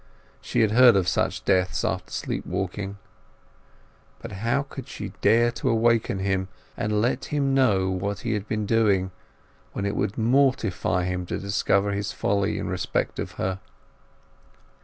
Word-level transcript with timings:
She 0.41 0.61
had 0.61 0.71
heard 0.71 0.95
of 0.95 1.07
such 1.07 1.45
deaths 1.45 1.85
after 1.85 2.09
sleep 2.11 2.43
walking. 2.43 2.97
But 4.17 4.31
how 4.31 4.63
could 4.63 4.87
she 4.87 5.13
dare 5.21 5.51
to 5.51 5.69
awaken 5.69 6.17
him, 6.17 6.47
and 6.75 7.03
let 7.03 7.25
him 7.25 7.53
know 7.53 7.91
what 7.91 8.21
he 8.21 8.33
had 8.33 8.47
been 8.47 8.65
doing, 8.65 9.11
when 9.73 9.85
it 9.85 9.95
would 9.95 10.17
mortify 10.17 11.03
him 11.05 11.27
to 11.27 11.37
discover 11.37 11.91
his 11.91 12.13
folly 12.13 12.57
in 12.57 12.67
respect 12.67 13.19
of 13.19 13.33
her? 13.33 13.59